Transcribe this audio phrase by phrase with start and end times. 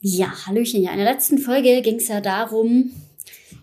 [0.00, 0.82] Ja, Hallöchen.
[0.82, 2.90] Ja, in der letzten Folge ging es ja darum,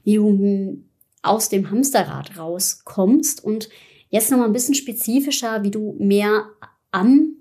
[0.04, 0.84] wie du
[1.24, 3.70] aus dem Hamsterrad rauskommst und
[4.10, 6.46] jetzt nochmal ein bisschen spezifischer, wie du mehr
[6.92, 7.36] am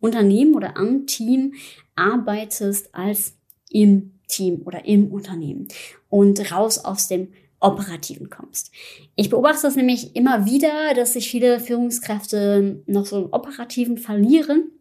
[0.00, 1.54] Unternehmen oder am Team
[1.94, 3.34] arbeitest als
[3.70, 5.68] im Team oder im Unternehmen
[6.08, 7.28] und raus aus dem
[7.60, 8.72] Operativen kommst.
[9.16, 14.72] Ich beobachte das nämlich immer wieder, dass sich viele Führungskräfte noch so im Operativen verlieren.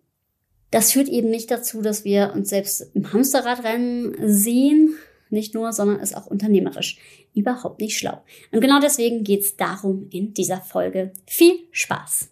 [0.72, 4.96] Das führt eben nicht dazu, dass wir uns selbst im Hamsterradrennen sehen,
[5.32, 7.00] nicht nur, sondern ist auch unternehmerisch
[7.34, 8.22] überhaupt nicht schlau.
[8.52, 11.12] Und genau deswegen geht es darum in dieser Folge.
[11.26, 12.30] Viel Spaß!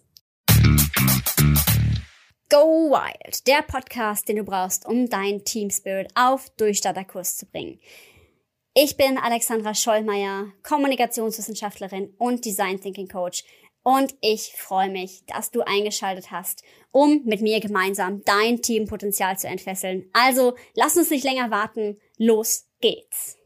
[2.48, 7.80] Go Wild, der Podcast, den du brauchst, um dein Team Spirit auf Durchstarterkurs zu bringen.
[8.72, 13.42] Ich bin Alexandra Schollmeier, Kommunikationswissenschaftlerin und Design Thinking Coach
[13.88, 19.48] und ich freue mich, dass du eingeschaltet hast, um mit mir gemeinsam dein Teampotenzial zu
[19.48, 20.10] entfesseln.
[20.12, 23.38] Also lass uns nicht länger warten, los geht's.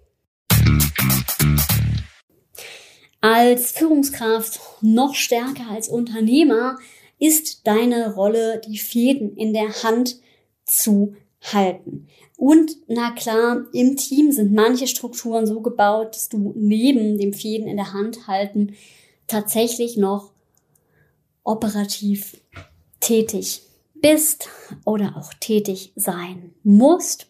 [3.20, 6.77] Als Führungskraft noch stärker als Unternehmer
[7.20, 10.19] ist deine Rolle, die Fäden in der Hand
[10.64, 11.14] zu
[11.53, 12.09] halten.
[12.36, 17.69] Und na klar, im Team sind manche Strukturen so gebaut, dass du neben dem Fäden
[17.69, 18.75] in der Hand halten
[19.28, 20.31] tatsächlich noch
[21.44, 22.40] operativ
[23.00, 23.62] tätig
[23.94, 24.48] bist
[24.84, 27.26] oder auch tätig sein musst.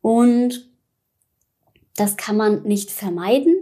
[0.00, 0.68] Und
[1.96, 3.54] das kann man nicht vermeiden.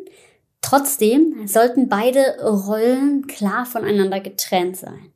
[0.60, 5.12] Trotzdem sollten beide Rollen klar voneinander getrennt sein.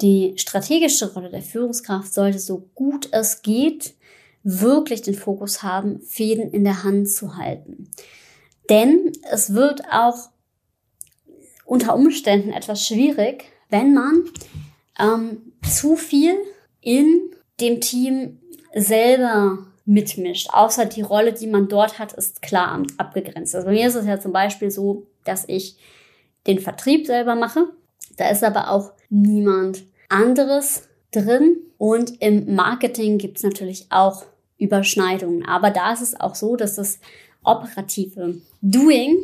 [0.00, 3.94] Die strategische Rolle der Führungskraft sollte so gut es geht
[4.42, 7.90] wirklich den Fokus haben, Fäden in der Hand zu halten.
[8.70, 10.28] Denn es wird auch
[11.64, 14.24] unter Umständen etwas schwierig, wenn man
[14.98, 16.34] ähm, zu viel
[16.80, 18.38] in dem Team
[18.74, 20.50] selber mitmischt.
[20.52, 23.54] Außer die Rolle, die man dort hat, ist klar abgegrenzt.
[23.54, 25.76] Also bei mir ist es ja zum Beispiel so, dass ich
[26.46, 27.68] den Vertrieb selber mache.
[28.16, 31.56] Da ist aber auch niemand anderes drin.
[31.78, 34.24] Und im Marketing gibt es natürlich auch
[34.58, 35.46] Überschneidungen.
[35.46, 36.98] Aber da ist es auch so, dass das
[37.44, 39.18] operative Doing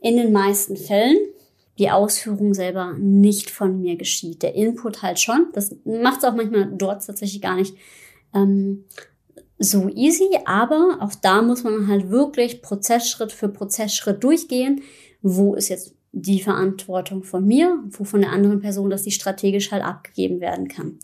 [0.00, 1.18] in den meisten Fällen
[1.82, 4.42] die Ausführung selber nicht von mir geschieht.
[4.42, 5.48] Der Input halt schon.
[5.52, 7.74] Das macht es auch manchmal dort tatsächlich gar nicht
[8.32, 8.84] ähm,
[9.58, 14.82] so easy, aber auch da muss man halt wirklich Prozessschritt für Prozessschritt durchgehen.
[15.22, 19.72] Wo ist jetzt die Verantwortung von mir, wo von der anderen Person, dass die strategisch
[19.72, 21.00] halt abgegeben werden kann.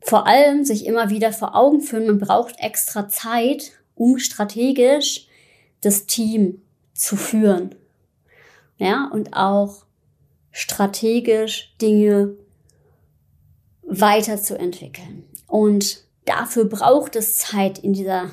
[0.00, 5.26] Vor allem sich immer wieder vor Augen führen, man braucht extra Zeit, um strategisch
[5.80, 6.62] das Team
[6.94, 7.74] zu führen.
[8.78, 9.83] Ja, und auch
[10.54, 12.36] strategisch Dinge
[13.82, 15.24] weiterzuentwickeln.
[15.48, 18.30] Und dafür braucht es Zeit in dieser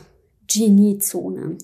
[0.47, 1.57] Genie-Zone.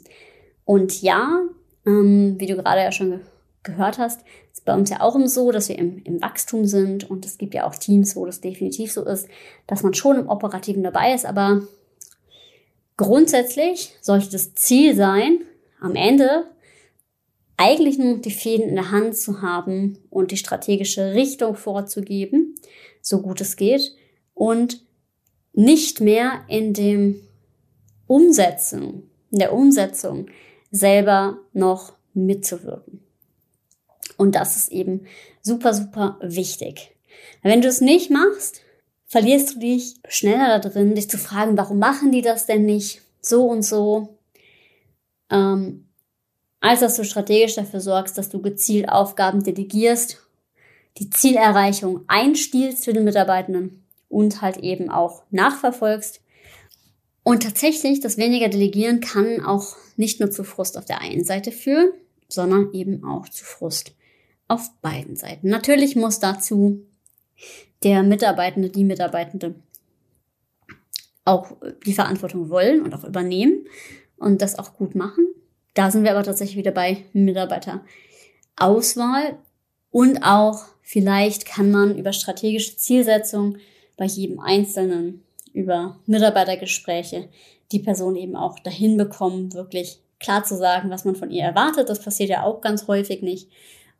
[0.66, 1.42] Und ja,
[1.86, 3.20] ähm, wie du gerade ja schon ge
[3.64, 4.22] gehört hast,
[4.54, 7.54] ist bei uns ja auch so, dass wir im, im Wachstum sind und es gibt
[7.54, 9.28] ja auch Teams, wo das definitiv so ist,
[9.68, 11.64] dass man schon im Operativen dabei ist, aber
[12.96, 15.40] grundsätzlich sollte das Ziel sein,
[15.82, 16.46] am Ende
[17.58, 22.56] eigentlich nur die Fäden in der Hand zu haben und die strategische Richtung vorzugeben,
[23.02, 23.96] so gut es geht,
[24.34, 24.86] und
[25.54, 27.20] nicht mehr in dem
[28.06, 30.28] Umsetzen, in der Umsetzung
[30.70, 33.02] selber noch mitzuwirken.
[34.18, 35.08] Und das ist eben
[35.42, 36.96] super, super wichtig.
[37.42, 38.62] Wenn du es nicht machst,
[39.06, 43.02] verlierst du dich schneller da drin, dich zu fragen, warum machen die das denn nicht
[43.22, 44.18] so und so,
[45.32, 45.87] ähm,
[46.68, 50.22] als dass du strategisch dafür sorgst, dass du gezielt Aufgaben delegierst,
[50.98, 56.22] die Zielerreichung einstiehlst für den Mitarbeitenden und halt eben auch nachverfolgst.
[57.24, 61.52] Und tatsächlich, das weniger Delegieren kann auch nicht nur zu Frust auf der einen Seite
[61.52, 61.92] führen,
[62.30, 63.94] sondern eben auch zu Frust
[64.48, 65.50] auf beiden Seiten.
[65.50, 66.86] Natürlich muss dazu
[67.84, 69.56] der Mitarbeitende, die Mitarbeitende
[71.26, 73.68] auch die Verantwortung wollen und auch übernehmen
[74.18, 75.28] und das auch gut machen.
[75.78, 79.38] Da sind wir aber tatsächlich wieder bei Mitarbeiterauswahl
[79.92, 83.58] und auch vielleicht kann man über strategische Zielsetzung
[83.96, 87.30] bei jedem Einzelnen über Mitarbeitergespräche
[87.72, 91.90] die Person eben auch dahin bekommen, wirklich klar zu sagen, was man von ihr erwartet.
[91.90, 93.48] Das passiert ja auch ganz häufig nicht.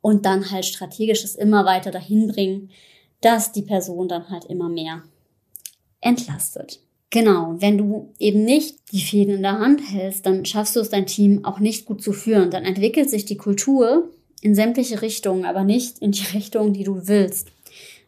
[0.02, 2.72] Und dann halt strategisch es immer weiter dahin bringen,
[3.22, 5.04] dass die Person dann halt immer mehr
[6.02, 6.80] entlastet.
[7.10, 10.90] Genau, wenn du eben nicht die Fäden in der Hand hältst, dann schaffst du es
[10.90, 12.52] dein Team auch nicht gut zu führen.
[12.52, 14.10] Dann entwickelt sich die Kultur
[14.42, 17.50] in sämtliche Richtungen, aber nicht in die Richtung, die du willst.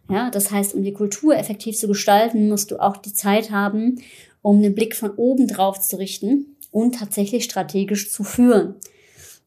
[0.10, 4.00] Ja, das heißt, um die Kultur effektiv zu gestalten, musst du auch die Zeit haben
[4.42, 8.75] um den Blick von oben drauf zu richten und tatsächlich strategisch zu führen.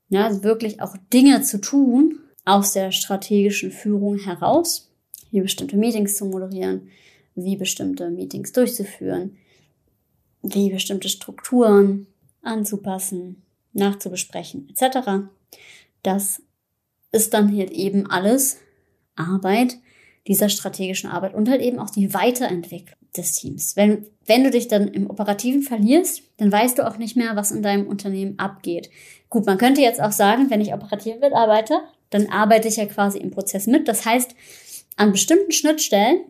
[0.08, 4.90] Ja, also wirklich auch Dinge zu tun aus der strategischen Führung heraus,
[5.30, 6.88] wie bestimmte Meetings zu moderieren,
[7.34, 9.38] wie bestimmte Meetings durchzuführen,
[10.42, 12.06] wie bestimmte Strukturen
[12.42, 13.42] anzupassen,
[13.72, 15.26] nachzubesprechen, etc.
[16.02, 16.42] Das
[17.12, 18.58] ist dann halt eben alles
[19.16, 19.78] Arbeit
[20.26, 23.76] dieser strategischen Arbeit und halt eben auch die Weiterentwicklung des Teams.
[23.76, 27.50] Wenn, wenn du dich dann im Operativen verlierst, dann weißt du auch nicht mehr, was
[27.50, 28.90] in deinem Unternehmen abgeht.
[29.28, 31.80] Gut, man könnte jetzt auch sagen, wenn ich operativ mitarbeite,
[32.10, 33.88] dann arbeite ich ja quasi im Prozess mit.
[33.88, 34.34] Das heißt,
[34.96, 36.20] an bestimmten Schnittstellen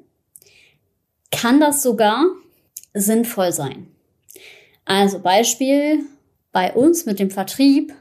[1.30, 2.24] kann das sogar
[2.94, 3.88] sinnvoll sein.
[4.84, 6.00] Also Beispiel
[6.50, 7.94] bei uns mit dem Vertrieb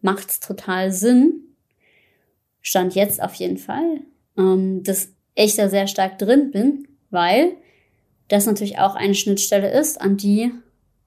[0.00, 1.44] macht es total Sinn,
[2.60, 4.00] stand jetzt auf jeden Fall,
[4.36, 7.56] ähm, dass ich da sehr stark drin bin, weil
[8.28, 10.52] das natürlich auch eine Schnittstelle ist, an die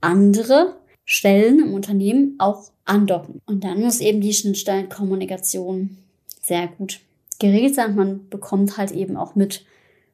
[0.01, 0.75] andere
[1.06, 3.42] Stellen im Unternehmen auch andocken.
[3.45, 5.98] Und dann muss eben die Schnittstellenkommunikation
[6.42, 7.00] sehr gut
[7.39, 7.95] geregelt sein.
[7.95, 9.66] Man bekommt halt eben auch mit,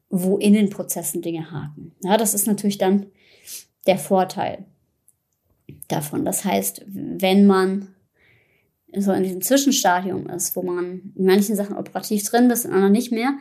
[0.08, 1.92] wo in den Prozessen Dinge haken.
[2.02, 3.06] Ja, das ist natürlich dann
[3.86, 4.64] der Vorteil
[5.88, 6.24] davon.
[6.24, 7.94] Das heißt, wenn man
[8.96, 12.92] so in diesem Zwischenstadium ist, wo man in manchen Sachen operativ drin ist, in anderen
[12.92, 13.34] nicht mehr,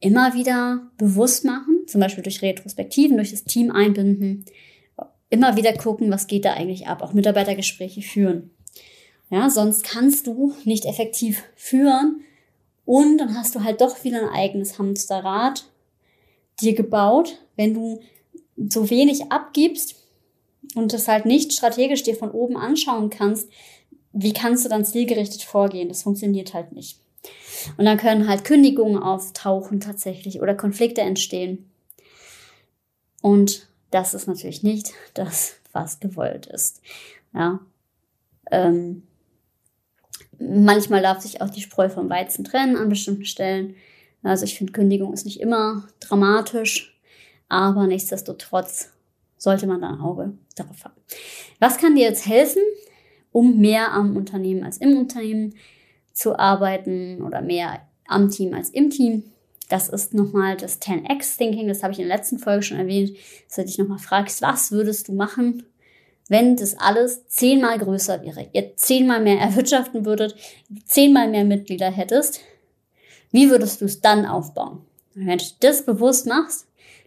[0.00, 4.44] immer wieder bewusst machen, zum Beispiel durch Retrospektiven, durch das Team einbinden,
[5.30, 8.50] immer wieder gucken, was geht da eigentlich ab, auch Mitarbeitergespräche führen.
[9.30, 12.20] Ja, sonst kannst du nicht effektiv führen
[12.84, 15.68] und dann hast du halt doch wieder ein eigenes Hamsterrad
[16.60, 18.00] dir gebaut, wenn du
[18.56, 19.96] so wenig abgibst
[20.74, 23.48] und das halt nicht strategisch dir von oben anschauen kannst,
[24.12, 25.88] wie kannst du dann zielgerichtet vorgehen?
[25.88, 26.98] Das funktioniert halt nicht.
[27.76, 31.70] Und dann können halt Kündigungen auftauchen tatsächlich oder Konflikte entstehen.
[33.20, 36.80] Und das ist natürlich nicht das, was gewollt ist.
[37.34, 37.60] Ja.
[38.50, 39.02] Ähm,
[40.38, 43.74] manchmal darf sich auch die Spreu vom Weizen trennen an bestimmten Stellen.
[44.22, 46.98] Also ich finde, Kündigung ist nicht immer dramatisch,
[47.48, 48.92] aber nichtsdestotrotz
[49.36, 50.94] sollte man da ein Auge darauf haben.
[51.58, 52.62] Was kann dir jetzt helfen,
[53.32, 55.54] um mehr am Unternehmen als im Unternehmen
[56.16, 59.24] zu arbeiten oder mehr am Team als im Team.
[59.68, 63.16] Das ist nochmal das 10x-Thinking, das habe ich in der letzten Folge schon erwähnt,
[63.46, 65.64] dass du dich nochmal fragst, was würdest du machen,
[66.28, 70.34] wenn das alles zehnmal größer wäre, ihr zehnmal mehr erwirtschaften würdet,
[70.84, 72.40] zehnmal mehr Mitglieder hättest,
[73.32, 74.82] wie würdest du es dann aufbauen?
[75.14, 76.66] Wenn du das bewusst machst,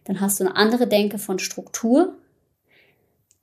[0.09, 2.15] dann hast du eine andere Denke von Struktur.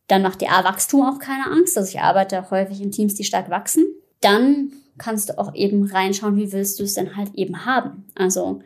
[0.09, 1.79] Dann macht dir A Wachstum auch keine Angst.
[1.79, 3.85] Also ich arbeite häufig in Teams, die stark wachsen.
[4.21, 8.05] Dann kannst du auch eben reinschauen, wie willst du es denn halt eben haben.
[8.17, 8.63] Also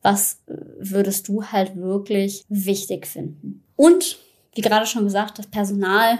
[0.00, 3.62] was würdest du halt wirklich wichtig finden.
[3.76, 4.18] Und
[4.54, 6.16] wie gerade schon gesagt, das Personal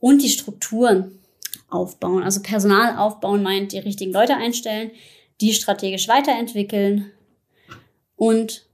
[0.00, 1.20] und die Strukturen
[1.68, 2.24] aufbauen.
[2.24, 4.90] Also Personal aufbauen meint die richtigen Leute einstellen,
[5.40, 7.12] die strategisch weiterentwickeln
[8.16, 8.68] und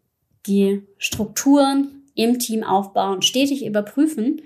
[0.46, 4.42] die Strukturen im Team aufbauen, stetig überprüfen.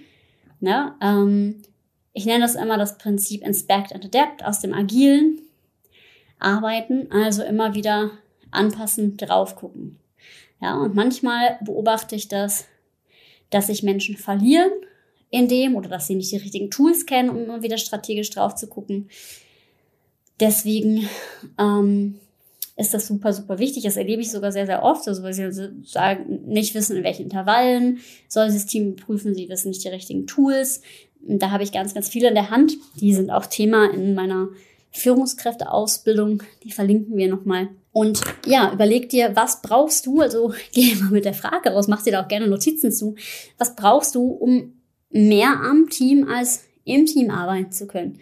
[0.60, 0.94] Ne?
[1.00, 1.62] Ähm,
[2.12, 5.40] ich nenne das immer das Prinzip Inspect and Adapt aus dem Agilen
[6.38, 8.10] arbeiten, also immer wieder
[8.50, 9.98] anpassen, drauf gucken.
[10.60, 12.66] Ja, und manchmal beobachte ich das,
[13.50, 14.72] dass sich Menschen verlieren
[15.30, 18.54] in dem oder dass sie nicht die richtigen Tools kennen, um immer wieder strategisch drauf
[18.56, 19.08] zu gucken.
[20.40, 21.08] Deswegen
[21.58, 22.18] ähm,
[22.80, 23.84] ist das super, super wichtig.
[23.84, 25.06] Das erlebe ich sogar sehr, sehr oft.
[25.06, 25.50] Also, weil sie
[25.84, 29.34] sagen, nicht wissen, in welchen Intervallen soll das Team prüfen.
[29.34, 30.82] Sie wissen nicht die richtigen Tools.
[31.26, 32.74] Und da habe ich ganz, ganz viele in der Hand.
[32.96, 34.48] Die sind auch Thema in meiner
[34.92, 36.42] Führungskräfteausbildung.
[36.64, 37.68] Die verlinken wir nochmal.
[37.92, 40.20] Und ja, überleg dir, was brauchst du?
[40.20, 43.16] Also geh mal mit der Frage raus, mach dir da auch gerne Notizen zu.
[43.58, 44.74] Was brauchst du, um
[45.10, 48.18] mehr am Team als im Team arbeiten zu können?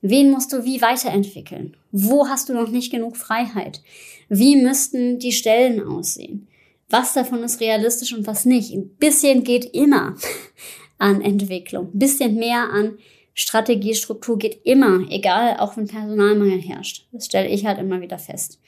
[0.00, 1.76] Wen musst du wie weiterentwickeln?
[1.90, 3.82] Wo hast du noch nicht genug Freiheit?
[4.28, 6.48] Wie müssten die Stellen aussehen?
[6.88, 8.72] Was davon ist realistisch und was nicht?
[8.72, 10.16] Ein bisschen geht immer
[10.98, 11.90] an Entwicklung.
[11.92, 12.98] Ein bisschen mehr an
[13.34, 17.06] Strategie, Struktur geht immer, egal, auch wenn Personalmangel herrscht.
[17.12, 18.60] Das stelle ich halt immer wieder fest.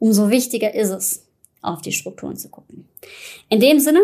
[0.00, 1.26] Umso wichtiger ist es,
[1.62, 2.88] auf die Strukturen zu gucken.
[3.48, 4.00] In dem Sinne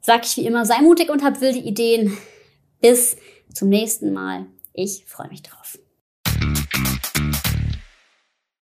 [0.00, 2.16] sage ich wie immer, sei mutig und hab wilde Ideen.
[2.80, 3.16] Bis
[3.54, 4.46] zum nächsten Mal.
[4.72, 5.78] Ich freue mich drauf.